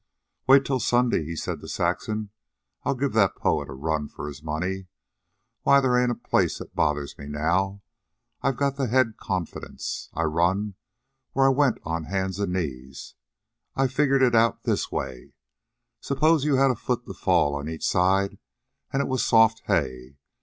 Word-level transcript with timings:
"Wait 0.47 0.65
till 0.65 0.79
Sunday," 0.79 1.23
he 1.23 1.35
said 1.35 1.61
to 1.61 1.67
Saxon. 1.67 2.31
"I'll 2.83 2.95
give 2.95 3.13
that 3.13 3.35
poet 3.35 3.69
a 3.69 3.73
run 3.73 4.07
for 4.07 4.27
his 4.27 4.41
money. 4.41 4.87
Why, 5.61 5.79
they 5.79 5.89
ain't 5.89 6.09
a 6.11 6.15
place 6.15 6.57
that 6.57 6.73
bothers 6.75 7.15
me 7.19 7.27
now. 7.27 7.83
I've 8.41 8.57
got 8.57 8.77
the 8.77 8.87
head 8.87 9.17
confidence. 9.19 10.09
I 10.15 10.23
run 10.23 10.73
where 11.33 11.45
I 11.45 11.49
went 11.49 11.77
on 11.83 12.05
hands 12.05 12.39
an' 12.39 12.51
knees. 12.53 13.13
I 13.75 13.85
figured 13.85 14.23
it 14.23 14.33
out 14.33 14.63
this 14.63 14.91
way: 14.91 15.33
Suppose 15.99 16.45
you 16.45 16.55
had 16.55 16.71
a 16.71 16.75
foot 16.75 17.05
to 17.05 17.13
fall 17.13 17.53
on 17.53 17.69
each 17.69 17.87
side, 17.87 18.39
an' 18.91 19.01
it 19.01 19.07
was 19.07 19.23
soft 19.23 19.61
hay. 19.67 20.17